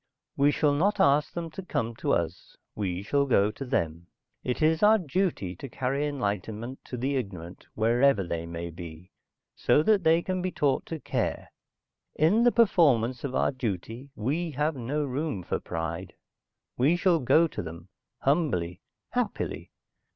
"We 0.35 0.49
shall 0.49 0.73
not 0.73 0.99
ask 0.99 1.31
them 1.35 1.51
to 1.51 1.61
come 1.61 1.95
to 1.97 2.11
us. 2.11 2.57
We 2.73 3.03
shall 3.03 3.27
go 3.27 3.51
to 3.51 3.63
them. 3.63 4.07
It 4.43 4.59
is 4.63 4.81
our 4.81 4.97
duty 4.97 5.55
to 5.57 5.69
carry 5.69 6.07
enlightenment 6.07 6.83
to 6.85 6.97
the 6.97 7.15
ignorant, 7.15 7.67
wherever 7.75 8.23
they 8.23 8.47
may 8.47 8.71
be, 8.71 9.11
so 9.55 9.83
that 9.83 10.03
they 10.03 10.23
can 10.23 10.41
be 10.41 10.49
taught 10.51 10.87
to 10.87 10.99
care. 10.99 11.49
In 12.15 12.43
the 12.45 12.51
performance 12.51 13.23
of 13.23 13.35
our 13.35 13.51
duty, 13.51 14.09
we 14.15 14.49
have 14.53 14.75
no 14.75 15.03
room 15.05 15.43
for 15.43 15.59
pride. 15.59 16.13
We 16.79 16.95
shall 16.95 17.19
go 17.19 17.45
to 17.49 17.61
them, 17.61 17.89
humbly, 18.21 18.81
happily." 19.11 19.69